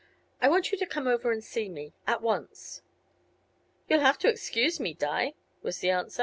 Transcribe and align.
"I 0.41 0.49
want 0.49 0.71
you 0.71 0.79
to 0.79 0.85
come 0.87 1.05
over 1.05 1.31
and 1.31 1.43
see 1.43 1.69
me; 1.69 1.93
at 2.07 2.23
once." 2.23 2.81
"You'll 3.87 3.99
have 3.99 4.17
to 4.25 4.29
excuse 4.29 4.79
me, 4.79 4.95
Di," 4.95 5.35
was 5.61 5.77
the 5.77 5.91
answer. 5.91 6.19